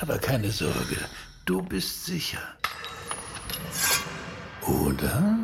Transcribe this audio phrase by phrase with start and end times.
[0.00, 0.96] Aber keine Sorge,
[1.44, 2.42] du bist sicher.
[4.62, 5.38] Oder?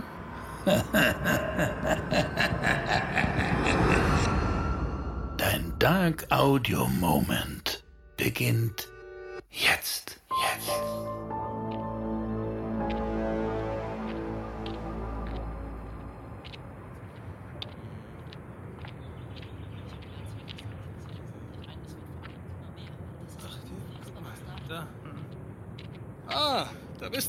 [5.36, 7.82] Dein Dark Audio Moment
[8.16, 8.88] beginnt
[9.50, 9.99] jetzt.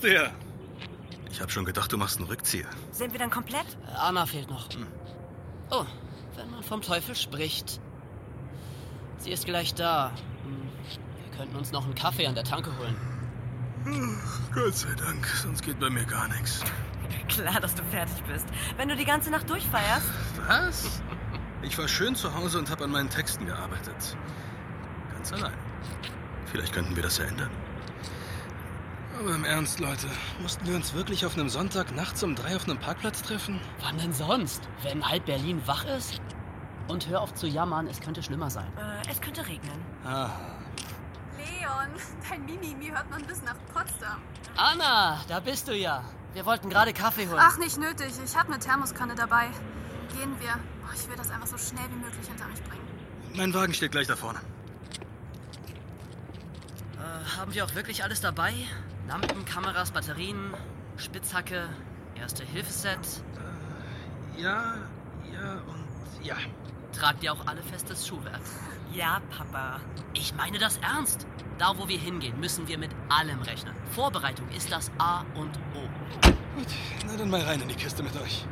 [0.01, 0.29] Bist du ja.
[1.31, 2.65] Ich hab schon gedacht, du machst einen Rückzieher.
[2.91, 3.65] Sind wir dann komplett?
[3.95, 4.67] Anna fehlt noch.
[5.69, 5.85] Oh,
[6.35, 7.79] wenn man vom Teufel spricht.
[9.19, 10.11] Sie ist gleich da.
[10.43, 10.69] Hm,
[11.29, 12.95] Wir könnten uns noch einen Kaffee an der Tanke holen.
[14.53, 16.61] Gott sei Dank, sonst geht bei mir gar nichts.
[17.27, 18.45] Klar, dass du fertig bist.
[18.77, 20.07] Wenn du die ganze Nacht durchfeierst.
[20.47, 21.01] Was?
[21.61, 24.17] Ich war schön zu Hause und habe an meinen Texten gearbeitet.
[25.13, 25.53] Ganz allein.
[26.51, 27.49] Vielleicht könnten wir das ja ändern.
[29.21, 30.07] Aber im Ernst, Leute,
[30.41, 33.61] mussten wir uns wirklich auf einem Sonntag nachts um drei auf einem Parkplatz treffen?
[33.79, 34.63] Wann denn sonst?
[34.81, 36.19] Wenn halb Berlin wach ist?
[36.87, 38.65] Und hör auf zu jammern, es könnte schlimmer sein.
[38.77, 39.79] Äh, es könnte regnen.
[40.03, 40.31] Aha.
[41.37, 41.89] Leon,
[42.27, 44.23] dein Mimimi hört man bis nach Potsdam.
[44.57, 46.03] Anna, da bist du ja.
[46.33, 47.39] Wir wollten gerade Kaffee holen.
[47.39, 48.13] Ach, nicht nötig.
[48.25, 49.51] Ich habe eine Thermoskanne dabei.
[50.17, 50.55] Gehen wir.
[50.83, 52.87] Oh, ich will das einfach so schnell wie möglich hinter mich bringen.
[53.35, 54.39] Mein Wagen steht gleich da vorne.
[56.97, 58.55] Äh, haben wir auch wirklich alles dabei?
[59.11, 60.53] Lampen, Kameras, Batterien,
[60.95, 61.67] Spitzhacke,
[62.15, 63.21] Erste-Hilfe-Set.
[64.37, 64.75] Ja,
[65.33, 66.37] ja und ja.
[66.93, 68.39] Tragt ihr auch alle festes Schuhwerk?
[68.93, 69.81] Ja, Papa.
[70.13, 71.27] Ich meine das ernst.
[71.57, 73.75] Da, wo wir hingehen, müssen wir mit allem rechnen.
[73.91, 75.81] Vorbereitung ist das A und O.
[76.55, 76.67] Gut,
[77.05, 78.45] na dann mal rein in die Kiste mit euch.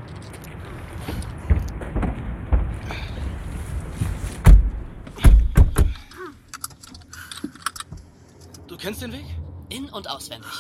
[8.68, 9.39] Du kennst den Weg?
[9.70, 10.52] In- und auswendig.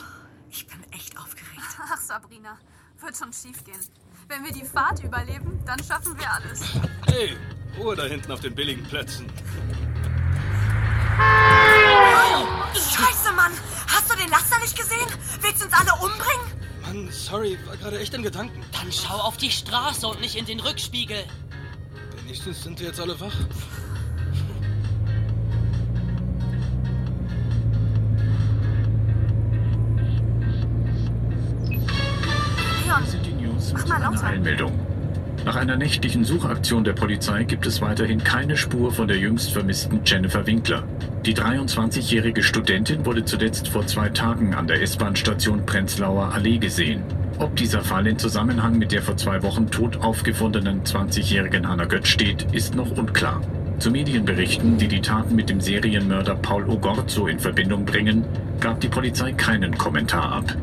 [0.51, 1.61] Ich bin echt aufgeregt.
[1.79, 2.57] Ach, Sabrina,
[2.99, 3.79] wird schon schief gehen.
[4.27, 6.61] Wenn wir die Fahrt überleben, dann schaffen wir alles.
[7.07, 7.35] Hey,
[7.77, 9.27] Ruhe da hinten auf den billigen Plätzen.
[12.73, 13.51] Scheiße, Mann!
[13.87, 15.07] Hast du den Laster nicht gesehen?
[15.41, 16.59] Willst du uns alle umbringen?
[16.81, 18.63] Mann, sorry, war gerade echt in Gedanken.
[18.71, 21.23] Dann schau auf die Straße und nicht in den Rückspiegel.
[22.17, 23.33] Wenigstens sind wir jetzt alle wach.
[33.73, 34.27] Mach mal lauter.
[34.27, 34.79] Einmeldung.
[35.45, 40.01] Nach einer nächtlichen Suchaktion der Polizei gibt es weiterhin keine Spur von der jüngst vermissten
[40.05, 40.83] Jennifer Winkler.
[41.25, 47.03] Die 23-jährige Studentin wurde zuletzt vor zwei Tagen an der S-Bahn-Station Prenzlauer Allee gesehen.
[47.39, 52.09] Ob dieser Fall in Zusammenhang mit der vor zwei Wochen tot aufgefundenen 20-jährigen Hannah Götz
[52.09, 53.41] steht, ist noch unklar.
[53.79, 58.25] Zu Medienberichten, die die Taten mit dem Serienmörder Paul Ogorzo in Verbindung bringen,
[58.59, 60.53] gab die Polizei keinen Kommentar ab.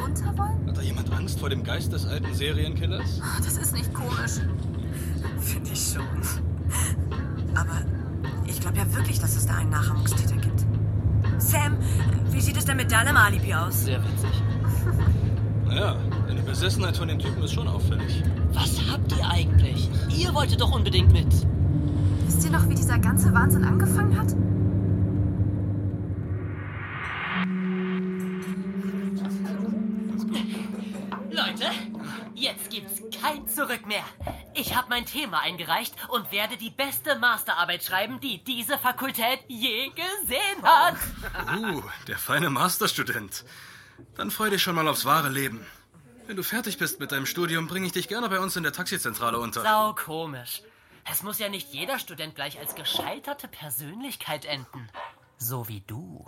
[0.00, 0.66] Runter wollen?
[0.66, 3.20] Hat da jemand Angst vor dem Geist des alten Serienkillers?
[3.20, 4.40] Oh, das ist nicht komisch.
[5.40, 6.06] Finde ich schon.
[7.54, 7.82] Aber
[8.46, 10.64] ich glaube ja wirklich, dass es da einen Nachahmungstäter gibt.
[11.38, 11.76] Sam,
[12.30, 13.84] wie sieht es denn mit deinem Alibi aus?
[13.84, 14.42] Sehr witzig.
[15.66, 15.96] Naja,
[16.28, 18.22] eine Besessenheit von den Typen ist schon auffällig.
[18.52, 19.90] Was habt ihr eigentlich?
[20.16, 21.26] Ihr wolltet doch unbedingt mit.
[22.26, 24.34] Wisst ihr noch, wie dieser ganze Wahnsinn angefangen hat?
[33.22, 34.04] Kein Zurück mehr.
[34.54, 39.90] Ich habe mein Thema eingereicht und werde die beste Masterarbeit schreiben, die diese Fakultät je
[39.90, 40.96] gesehen hat.
[41.58, 43.44] Uh, der feine Masterstudent.
[44.16, 45.66] Dann freu dich schon mal aufs wahre Leben.
[46.26, 48.72] Wenn du fertig bist mit deinem Studium, bringe ich dich gerne bei uns in der
[48.72, 49.62] Taxizentrale unter.
[49.62, 50.62] Sau komisch.
[51.10, 54.88] Es muss ja nicht jeder Student gleich als gescheiterte Persönlichkeit enden.
[55.38, 56.24] So wie du.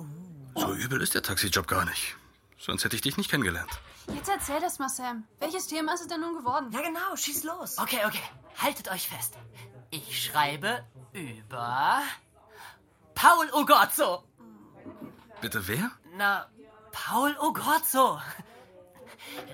[0.55, 2.17] So übel ist der Taxijob gar nicht.
[2.61, 3.71] Sonst hätte ich dich nicht kennengelernt.
[4.15, 5.25] Jetzt erzähl das mal, Sam.
[5.39, 6.71] Welches Thema ist es denn nun geworden?
[6.73, 7.79] Ja, genau, schieß los.
[7.79, 8.23] Okay, okay.
[8.59, 9.39] Haltet euch fest.
[9.91, 12.03] Ich schreibe über
[13.15, 14.25] Paul Ogorzo.
[15.41, 15.91] Bitte wer?
[16.17, 16.49] Na,
[16.93, 18.21] Paul Ogorzo.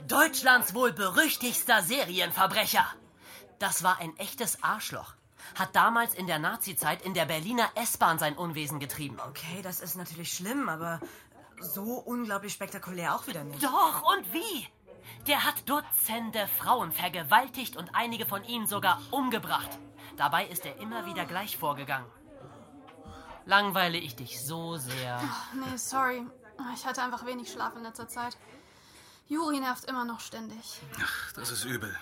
[0.09, 2.87] Deutschlands wohl berüchtigster Serienverbrecher.
[3.61, 5.15] Das war ein echtes Arschloch.
[5.55, 9.19] hat damals in der Nazizeit in der Berliner S-Bahn sein Unwesen getrieben.
[9.29, 11.01] Okay, das ist natürlich schlimm, aber
[11.61, 13.63] so unglaublich spektakulär auch wieder nicht.
[13.63, 14.69] Doch, und wie?
[15.27, 19.79] Der hat Dutzende Frauen vergewaltigt und einige von ihnen sogar umgebracht.
[20.17, 22.11] Dabei ist er immer wieder gleich vorgegangen.
[23.45, 25.23] Langweile ich dich so sehr.
[25.55, 26.27] Nee, sorry.
[26.75, 28.37] Ich hatte einfach wenig Schlaf in letzter Zeit.
[29.29, 30.81] Juri nervt immer noch ständig.
[31.01, 31.95] Ach, das ist übel.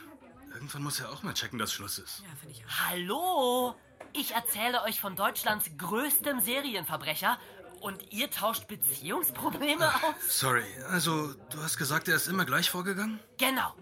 [0.54, 2.20] Irgendwann muss er auch mal checken, dass Schluss ist.
[2.20, 2.70] Ja, finde ich auch.
[2.88, 3.74] Hallo?
[4.12, 7.38] Ich erzähle euch von Deutschlands größtem Serienverbrecher
[7.84, 10.40] und ihr tauscht Beziehungsprobleme aus?
[10.40, 13.20] Sorry, also du hast gesagt, er ist immer gleich vorgegangen?
[13.36, 13.74] Genau.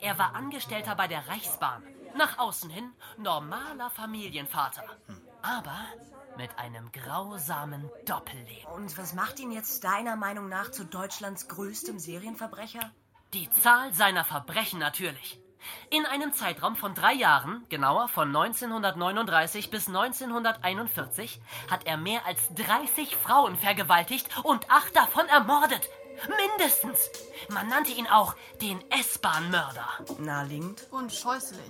[0.00, 1.82] Er war Angestellter bei der Reichsbahn.
[2.16, 4.84] Nach außen hin normaler Familienvater.
[5.42, 5.78] Aber
[6.38, 8.72] mit einem grausamen Doppelleben.
[8.74, 12.92] Und was macht ihn jetzt deiner Meinung nach zu Deutschlands größtem Serienverbrecher?
[13.34, 15.38] Die Zahl seiner Verbrechen natürlich.
[15.90, 21.40] In einem Zeitraum von drei Jahren, genauer von 1939 bis 1941,
[21.70, 25.88] hat er mehr als 30 Frauen vergewaltigt und acht davon ermordet.
[26.28, 27.10] Mindestens.
[27.50, 29.88] Man nannte ihn auch den S-Bahn-Mörder.
[30.18, 30.86] Naheliegend.
[30.90, 31.60] Und scheußlich.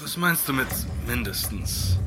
[0.00, 0.68] Was meinst du mit
[1.06, 1.98] mindestens?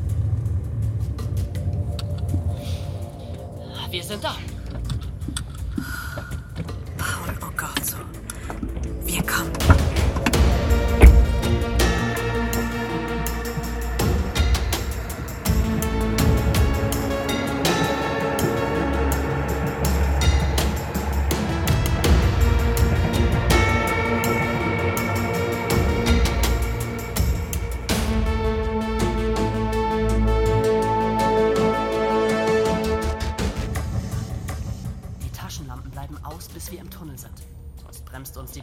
[3.90, 4.36] Wir sind da.
[6.98, 7.98] Paul, oh Gott, so.
[9.06, 9.87] Wir kommen.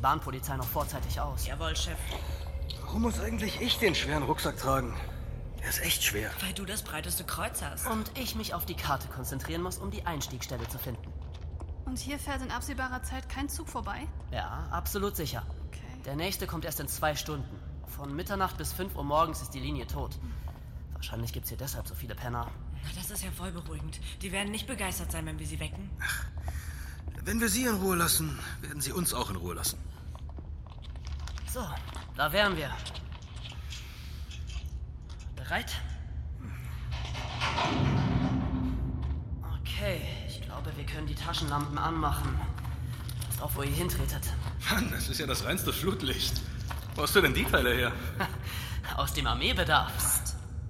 [0.05, 1.47] Bahnpolizei noch vorzeitig aus.
[1.47, 1.97] Jawohl, Chef.
[2.83, 4.95] Warum muss eigentlich ich den schweren Rucksack tragen?
[5.61, 6.31] Der ist echt schwer.
[6.43, 7.87] Weil du das breiteste Kreuz hast.
[7.87, 11.11] Und ich mich auf die Karte konzentrieren muss, um die Einstiegsstelle zu finden.
[11.87, 14.07] Und hier fährt in absehbarer Zeit kein Zug vorbei?
[14.31, 15.47] Ja, absolut sicher.
[15.69, 15.81] Okay.
[16.05, 17.59] Der nächste kommt erst in zwei Stunden.
[17.87, 20.19] Von Mitternacht bis 5 Uhr morgens ist die Linie tot.
[20.93, 22.51] Wahrscheinlich gibt's hier deshalb so viele Penner.
[22.83, 24.01] Na, das ist ja voll beruhigend.
[24.21, 25.89] Die werden nicht begeistert sein, wenn wir sie wecken.
[27.23, 29.79] Wenn wir sie in Ruhe lassen, werden sie uns auch in Ruhe lassen.
[31.55, 31.65] So,
[32.17, 32.69] da wären wir.
[35.37, 35.73] Bereit?
[39.61, 42.41] Okay, ich glaube, wir können die Taschenlampen anmachen.
[43.29, 44.33] Passt auf, wo ihr hintretet.
[44.69, 46.43] Mann, das ist ja das reinste Flutlicht.
[46.97, 47.93] Wo hast du denn die Teile her?
[48.97, 49.93] Aus dem Armeebedarf.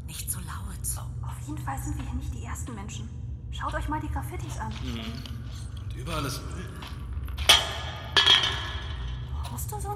[0.07, 0.53] Nicht so laut.
[1.23, 3.09] Auf jeden Fall sind wir hier nicht die ersten Menschen.
[3.53, 4.71] Schaut euch mal die Graffitis an.
[4.71, 6.74] Und überall ist Müll.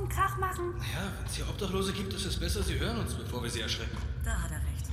[0.09, 0.75] Einen Krach machen?
[0.79, 3.61] Ja, wenn es hier Obdachlose gibt, ist es besser, sie hören uns, bevor wir sie
[3.61, 3.97] erschrecken.
[4.25, 4.87] Da hat er recht.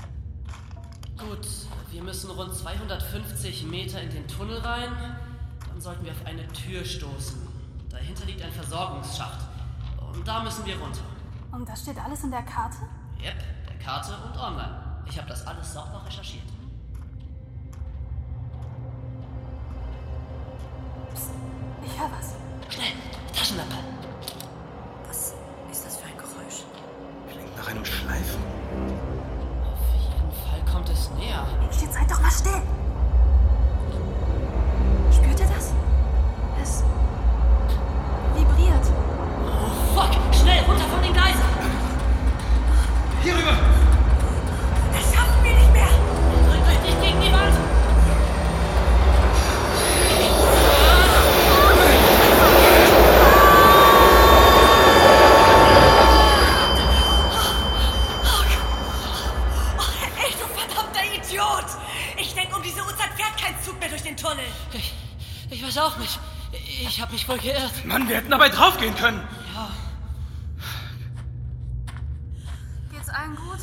[1.17, 1.47] Gut,
[1.91, 4.89] wir müssen rund 250 Meter in den Tunnel rein.
[5.67, 7.39] Dann sollten wir auf eine Tür stoßen.
[7.89, 9.47] Dahinter liegt ein Versorgungsschacht.
[10.13, 11.03] Und da müssen wir runter.
[11.51, 12.77] Und das steht alles in der Karte?
[13.21, 15.01] Yep, der Karte und online.
[15.07, 16.43] Ich habe das alles sauber recherchiert.
[31.25, 31.45] Näher.
[31.71, 32.61] Steht seid doch mal still.
[35.11, 35.73] Spürt ihr das?
[36.61, 36.83] Es
[38.35, 38.85] vibriert.
[39.45, 41.41] Oh fuck, schnell, runter von den Gleisen.
[43.23, 43.64] Hier rüber!
[67.55, 67.85] Geirrt.
[67.85, 69.21] Mann, wir hätten dabei draufgehen können.
[72.91, 73.59] Geht's allen gut?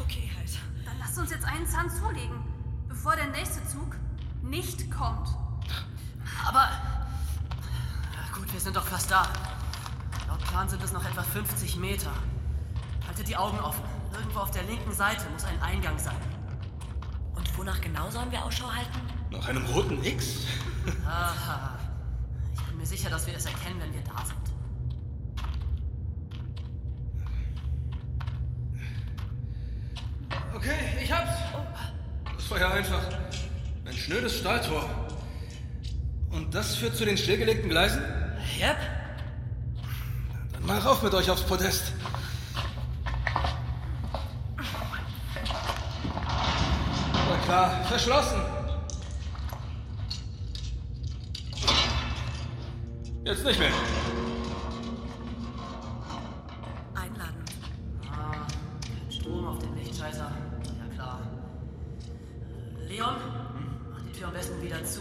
[0.00, 0.50] Okay, halt.
[0.84, 2.38] Dann lasst uns jetzt einen Zahn zulegen,
[2.88, 3.96] bevor der nächste Zug
[4.42, 5.28] nicht kommt.
[6.46, 6.68] Aber.
[8.12, 9.28] Na gut, wir sind doch fast da.
[10.28, 12.12] Laut Plan sind es noch etwa 50 Meter.
[13.06, 13.84] Haltet die Augen offen.
[14.12, 16.16] Irgendwo auf der linken Seite muss ein Eingang sein.
[17.34, 19.00] Und wonach genau sollen wir Ausschau halten?
[19.30, 20.46] Nach einem roten X?
[21.06, 21.75] Aha.
[22.88, 24.38] Bin sicher, dass wir es erkennen, wenn wir da sind.
[30.54, 31.36] Okay, ich hab's.
[32.36, 33.02] Das war ja einfach.
[33.86, 34.88] Ein schnödes Stahltor.
[36.30, 38.02] Und das führt zu den stillgelegten Gleisen?
[38.60, 38.76] Yep.
[40.52, 41.92] Dann mal rauf mit euch aufs Podest.
[47.46, 48.55] Klar, verschlossen.
[53.26, 53.72] Jetzt nicht mehr.
[56.94, 57.44] Einladen.
[58.08, 58.46] Ah,
[58.86, 60.30] kein Strom auf dem Lichtschalter.
[60.30, 61.20] Ja klar.
[62.78, 63.16] Äh, Leon,
[63.90, 65.00] mach die Tür am besten wieder zu.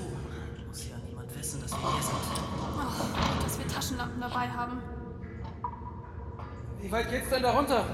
[0.67, 2.17] Muss ja niemand wissen, dass wir hier sind.
[2.17, 4.81] Oh, dass wir Taschenlampen dabei haben.
[6.81, 7.85] Wie weit geht's denn da runter?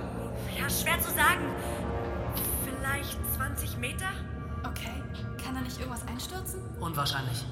[0.58, 1.44] Ja, schwer zu sagen.
[2.64, 4.08] Vielleicht 20 Meter?
[4.64, 5.04] Okay.
[5.44, 6.62] Kann da nicht irgendwas einstürzen?
[6.80, 7.44] Unwahrscheinlich.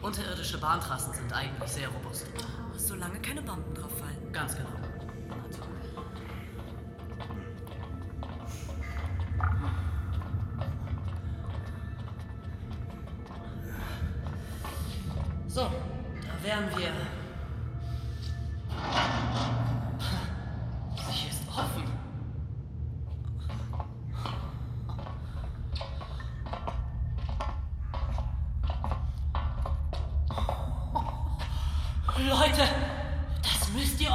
[0.00, 2.26] Unterirdische Bahntrassen sind eigentlich sehr robust.
[2.76, 4.32] Solange keine Bomben drauf fallen.
[4.32, 4.81] Ganz genau.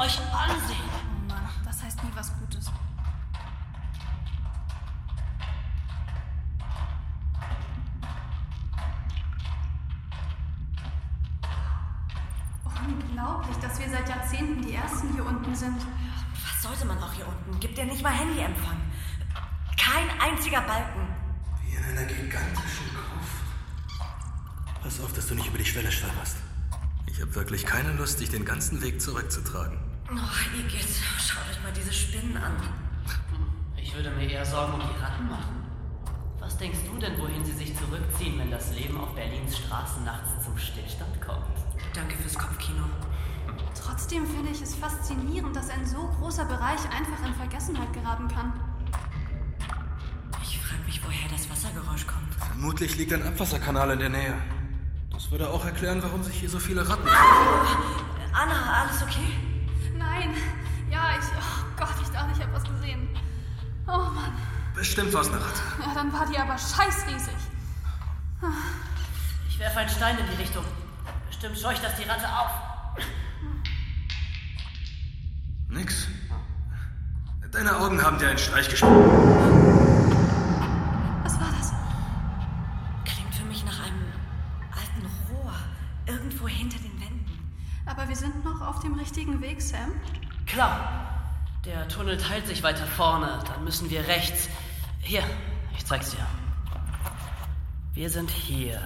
[0.08, 0.90] Euch ansehen.
[0.90, 2.72] Oh Mann, das heißt nie was Gutes.
[12.64, 15.78] Unglaublich, dass wir seit Jahrzehnten die Ersten hier unten sind.
[15.78, 17.60] Was sollte man auch hier unten?
[17.60, 18.78] Gibt ja nicht mal Handyempfang.
[19.78, 21.08] Kein einziger Balken.
[21.66, 24.04] Wie in einer gigantischen Gruft.
[24.82, 26.38] Pass auf, dass du nicht über die Schwelle stolperst.
[27.08, 29.87] Ich habe wirklich keine Lust, dich den ganzen Weg zurückzutragen.
[30.10, 30.88] Oh, Igitt,
[31.20, 32.54] schaut euch mal diese Spinnen an.
[33.76, 35.66] Ich würde mir eher Sorgen um die Ratten machen.
[36.40, 40.46] Was denkst du denn, wohin sie sich zurückziehen, wenn das Leben auf Berlins Straßen nachts
[40.46, 41.44] zum Stillstand kommt?
[41.94, 42.84] Danke fürs Kopfkino.
[43.76, 48.54] Trotzdem finde ich es faszinierend, dass ein so großer Bereich einfach in Vergessenheit geraten kann.
[50.42, 52.34] Ich frage mich, woher das Wassergeräusch kommt.
[52.36, 54.38] Vermutlich liegt ein Abwasserkanal in der Nähe.
[55.12, 57.08] Das würde auch erklären, warum sich hier so viele Ratten.
[58.32, 59.34] Anna, alles okay?
[64.77, 65.60] Bestimmt war es eine Ratte.
[65.84, 67.34] Ja, dann war die aber scheißriesig.
[69.50, 70.63] Ich werfe einen Stein in die Richtung.
[71.27, 72.51] Bestimmt scheucht das die Ratte auf.
[75.69, 76.07] Nix.
[77.51, 78.91] Deine Augen haben dir einen Streich gespielt.
[81.24, 81.74] Was war das?
[83.03, 84.05] Klingt für mich nach einem
[84.72, 85.53] alten Rohr.
[86.05, 87.55] Irgendwo hinter den Wänden.
[87.88, 89.93] Aber wir sind noch auf dem richtigen Weg, Sam.
[90.46, 91.15] Klar.
[91.65, 93.39] Der Tunnel teilt sich weiter vorne.
[93.48, 94.50] Dann müssen wir rechts.
[95.08, 95.24] Hier,
[95.74, 96.28] ich zeig's dir.
[97.94, 98.78] Wir sind hier.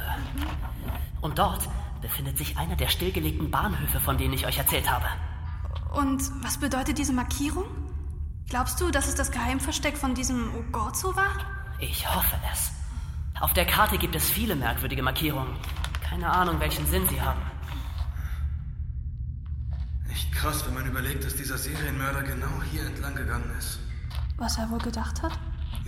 [1.19, 1.67] Und dort
[1.99, 5.07] befindet sich einer der stillgelegten Bahnhöfe, von denen ich euch erzählt habe.
[5.91, 7.65] Und was bedeutet diese Markierung?
[8.47, 11.33] Glaubst du, dass es das Geheimversteck von diesem Ogorzo war?
[11.79, 12.71] Ich hoffe es.
[13.39, 15.55] Auf der Karte gibt es viele merkwürdige Markierungen.
[16.07, 17.41] Keine Ahnung, welchen Sinn sie haben.
[20.11, 23.79] Echt krass, wenn man überlegt, dass dieser Serienmörder genau hier entlang gegangen ist.
[24.37, 25.39] Was er wohl gedacht hat?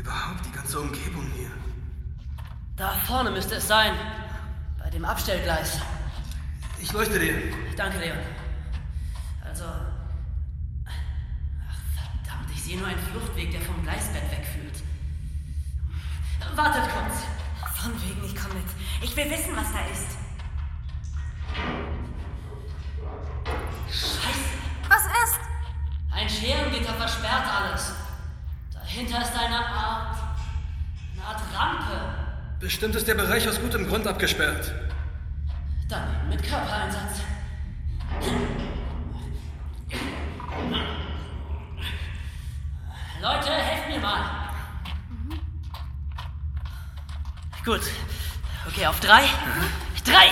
[0.03, 1.49] Überhaupt die ganze Umgebung hier.
[2.75, 3.93] Da vorne müsste es sein.
[4.77, 5.79] Bei dem Abstellgleis.
[6.81, 7.35] Ich leuchte dir.
[7.77, 8.17] Danke, Leon.
[9.41, 9.63] Also.
[10.85, 14.83] Ach, verdammt, ich sehe nur einen Fluchtweg, der vom Gleisbett wegführt.
[16.53, 17.23] Wartet kurz.
[17.81, 18.65] Von wegen, ich komme mit.
[19.01, 20.17] Ich will wissen, was da ist.
[23.87, 24.53] Scheiße.
[24.89, 25.39] Was ist?
[26.11, 28.02] Ein Scherengitter versperrt alles.
[28.93, 30.17] Dahinter ist eine Art.
[31.15, 32.15] eine Art Rampe.
[32.59, 34.71] Bestimmt ist der Bereich aus gutem Grund abgesperrt.
[35.89, 37.21] Dann mit Körpereinsatz.
[43.19, 44.25] Leute, helft mir mal.
[47.65, 47.81] Gut.
[48.67, 49.23] Okay, auf drei.
[50.05, 50.29] Drei.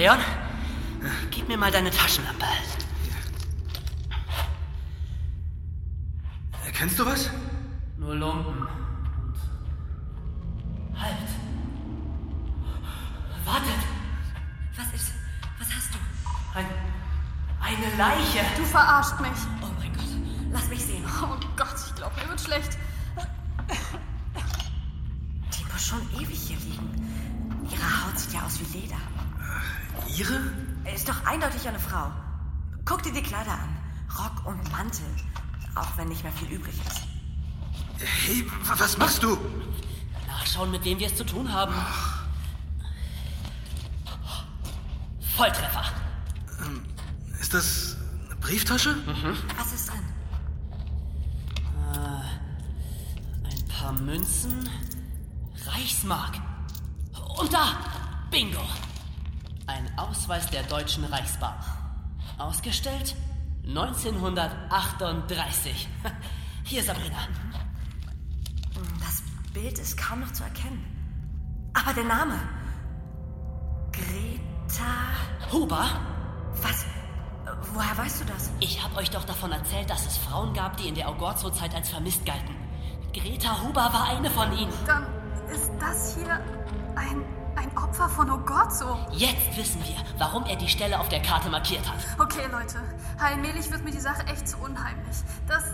[0.00, 0.18] Leon,
[1.30, 2.46] gib mir mal deine Taschenlampe.
[6.64, 7.28] Erkennst du was?
[7.98, 8.66] Nur Lumpen.
[10.88, 11.16] Und halt.
[13.44, 13.82] Wartet.
[14.74, 15.12] Was ist?
[15.58, 15.98] Was hast du?
[16.54, 16.64] Ein,
[17.60, 18.40] eine Leiche.
[18.56, 19.38] Du verarscht mich.
[19.60, 20.04] Oh mein Gott.
[20.50, 21.04] Lass mich sehen.
[21.22, 22.78] Oh Gott, ich glaube, mir wird schlecht.
[25.58, 26.88] Die muss schon ewig hier liegen.
[27.70, 28.96] Ihre Haut sieht ja aus wie Leder.
[30.20, 30.38] Ihre?
[30.94, 32.10] Ist doch eindeutig eine Frau.
[32.84, 33.76] Guck dir die Kleider an.
[34.18, 35.06] Rock und Mantel.
[35.74, 37.02] Auch wenn nicht mehr viel übrig ist.
[38.26, 39.38] Hey, wa- was machst du?
[40.26, 41.74] Nachschauen, mit wem wir es zu tun haben.
[45.36, 45.84] Volltreffer.
[47.40, 47.96] Ist das
[48.26, 48.96] eine Brieftasche?
[49.56, 50.04] Was ist drin?
[51.94, 54.68] Ein paar Münzen.
[55.66, 56.38] Reichsmark.
[57.38, 57.78] Und da!
[58.30, 58.60] Bingo!
[59.70, 61.54] Ein Ausweis der Deutschen Reichsbahn.
[62.38, 63.14] Ausgestellt
[63.64, 65.86] 1938.
[66.64, 67.18] Hier, Sabrina.
[68.98, 69.22] Das
[69.54, 70.84] Bild ist kaum noch zu erkennen.
[71.72, 72.34] Aber der Name.
[73.92, 74.42] Greta.
[75.52, 75.86] Huber,
[76.62, 76.84] Was?
[77.72, 78.50] Woher weißt du das?
[78.58, 81.90] ich habe euch doch davon erzählt, dass es Frauen gab, die in der Augorzo-Zeit als
[81.90, 82.56] vermisst galten.
[83.12, 84.72] Greta Huber war eine von ihnen.
[84.84, 85.06] Dann
[85.48, 86.40] ist das hier
[86.96, 87.22] ein,
[87.56, 88.98] ein Opfer von Ogorzo.
[89.12, 91.98] Jetzt wissen wir, warum er die Stelle auf der Karte markiert hat.
[92.18, 92.80] Okay, Leute.
[93.18, 95.16] Allmählich wird mir die Sache echt zu unheimlich.
[95.48, 95.64] Das,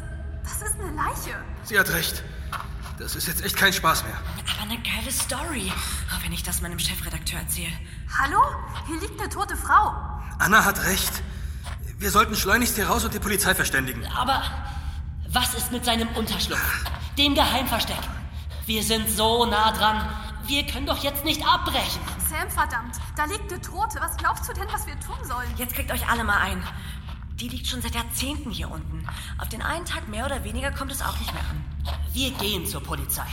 [0.42, 1.36] das ist eine Leiche.
[1.64, 2.22] Sie hat recht.
[2.98, 4.16] Das ist jetzt echt kein Spaß mehr.
[4.54, 5.70] Aber eine geile Story.
[6.14, 7.72] Auch wenn ich das meinem Chefredakteur erzähle.
[8.18, 8.40] Hallo?
[8.86, 9.92] Hier liegt eine tote Frau.
[10.38, 11.22] Anna hat recht.
[11.98, 14.06] Wir sollten schleunigst hier raus und die Polizei verständigen.
[14.06, 14.42] Aber
[15.28, 16.84] was ist mit seinem Unterschlupf?
[17.18, 17.98] Dem Geheimversteck?
[18.66, 20.08] Wir sind so nah dran.
[20.46, 22.00] Wir können doch jetzt nicht abbrechen.
[22.30, 22.96] Sam, verdammt.
[23.16, 23.98] Da liegt eine Tote.
[24.00, 25.48] Was glaubst du denn, was wir tun sollen?
[25.56, 26.62] Jetzt kriegt euch alle mal ein.
[27.34, 29.06] Die liegt schon seit Jahrzehnten hier unten.
[29.38, 31.64] Auf den einen Tag mehr oder weniger kommt es auch nicht mehr an.
[32.12, 33.26] Wir gehen zur Polizei.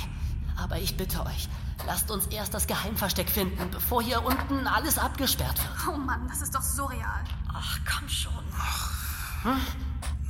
[0.57, 1.47] Aber ich bitte euch,
[1.85, 5.87] lasst uns erst das Geheimversteck finden, bevor hier unten alles abgesperrt wird.
[5.93, 7.23] Oh Mann, das ist doch surreal.
[7.51, 8.43] Ach, komm schon.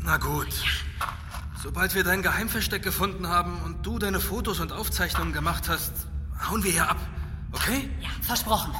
[0.01, 0.53] Na gut.
[1.61, 5.93] Sobald wir dein Geheimversteck gefunden haben und du deine Fotos und Aufzeichnungen gemacht hast,
[6.49, 6.97] hauen wir hier ab.
[7.51, 7.89] Okay?
[8.21, 8.73] Versprochen.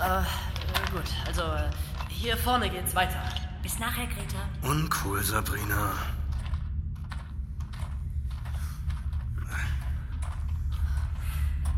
[0.00, 1.70] Äh, äh, gut, also äh,
[2.08, 3.22] hier vorne geht's weiter.
[3.62, 4.38] Bis nachher, Greta.
[4.62, 5.92] Uncool, Sabrina.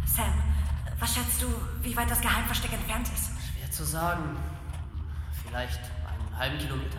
[0.06, 0.32] Sam,
[0.98, 1.48] was schätzt du,
[1.82, 3.30] wie weit das Geheimversteck entfernt ist?
[3.52, 4.36] Schwer zu sagen.
[5.44, 6.98] Vielleicht einen halben Kilometer.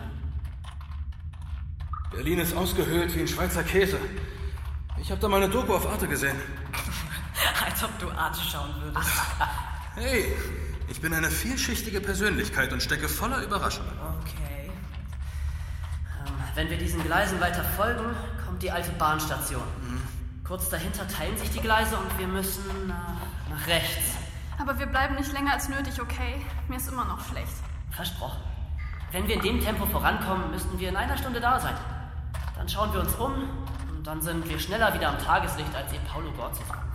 [2.10, 3.98] Berlin ist ausgehöhlt wie ein Schweizer Käse.
[5.00, 6.36] Ich habe da mal eine Doku auf Arte gesehen.
[7.64, 9.06] Als ob du Arte schauen würdest.
[9.98, 10.36] Hey,
[10.88, 13.90] ich bin eine vielschichtige Persönlichkeit und stecke voller Überraschungen.
[14.20, 14.70] Okay.
[16.26, 18.14] Ähm, wenn wir diesen Gleisen weiter folgen,
[18.44, 19.62] kommt die alte Bahnstation.
[20.44, 23.16] Kurz dahinter teilen sich die Gleise und wir müssen nach,
[23.48, 24.16] nach rechts.
[24.58, 26.44] Aber wir bleiben nicht länger als nötig, okay?
[26.68, 27.54] Mir ist immer noch schlecht.
[27.90, 28.42] Versprochen.
[29.12, 31.74] Wenn wir in dem Tempo vorankommen, müssten wir in einer Stunde da sein.
[32.54, 33.32] Dann schauen wir uns um
[33.88, 36.92] und dann sind wir schneller wieder am Tageslicht, als ihr Paulo Gorzo sagen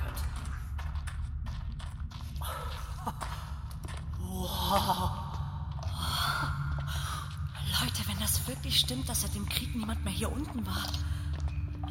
[7.81, 10.87] Leute, wenn das wirklich stimmt, dass seit dem Krieg niemand mehr hier unten war.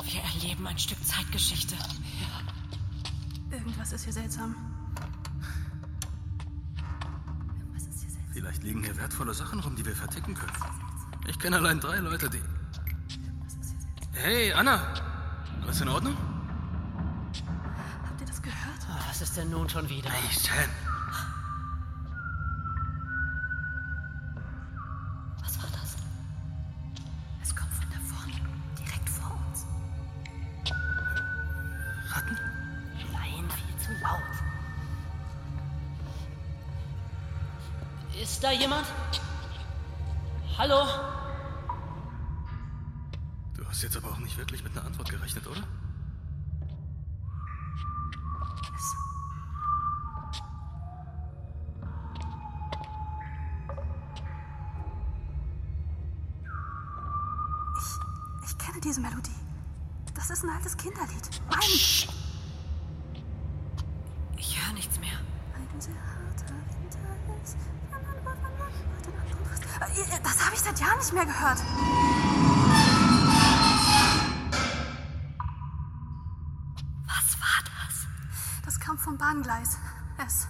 [0.05, 1.75] Wir erleben ein Stück Zeitgeschichte.
[3.51, 4.55] Irgendwas ist hier seltsam.
[7.75, 8.33] Was ist hier seltsam?
[8.33, 10.53] Vielleicht liegen hier wertvolle Sachen rum, die wir verticken können.
[11.27, 12.43] Ich kenne allein drei Leute, die.
[14.13, 14.81] Hey, Anna!
[15.63, 16.17] Alles in Ordnung?
[18.07, 18.87] Habt ihr das gehört?
[18.89, 20.11] Ah, Was ist denn nun schon wieder?
[20.11, 20.90] Hey, Sam.
[38.21, 38.87] Ist da jemand?
[40.59, 40.85] Hallo?
[43.55, 45.63] Du hast jetzt aber auch nicht wirklich mit einer Antwort gerechnet, oder?
[58.45, 59.31] Ich kenne diese Melodie.
[60.15, 61.41] Das ist ein altes Kinderlied.
[61.49, 61.61] Mann!
[64.37, 65.19] Ich höre nichts mehr.
[65.55, 66.55] Ein sehr harter
[70.23, 71.59] Das habe ich seit Jahren nicht mehr gehört.
[77.07, 78.07] Was war das?
[78.65, 79.79] Das kam vom Bahngleis.
[80.27, 80.49] Es